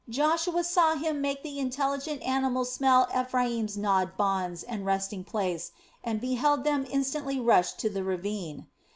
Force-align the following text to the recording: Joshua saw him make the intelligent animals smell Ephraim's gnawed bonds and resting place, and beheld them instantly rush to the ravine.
Joshua 0.09 0.63
saw 0.63 0.95
him 0.95 1.21
make 1.21 1.43
the 1.43 1.59
intelligent 1.59 2.23
animals 2.23 2.73
smell 2.73 3.07
Ephraim's 3.15 3.77
gnawed 3.77 4.17
bonds 4.17 4.63
and 4.63 4.83
resting 4.83 5.23
place, 5.23 5.73
and 6.03 6.19
beheld 6.19 6.63
them 6.63 6.87
instantly 6.89 7.39
rush 7.39 7.73
to 7.73 7.87
the 7.87 8.03
ravine. 8.03 8.65